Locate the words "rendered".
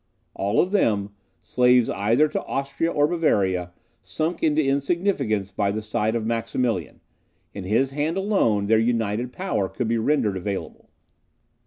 9.99-10.37